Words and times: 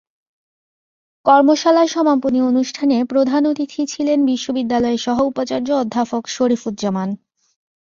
কর্মশালার 1.25 1.87
সমাপনী 1.87 2.39
অনুষ্ঠানে 2.41 2.97
প্রধান 3.03 3.41
অতিথি 3.47 3.81
ছিলেন 3.85 4.19
বিশ্ববিদ্যালয়ের 4.25 4.97
সহ 4.97 5.17
উপাচার্য 5.25 5.69
অধ্যাপক 5.73 6.23
শরীফুজ্জামান। 6.27 7.09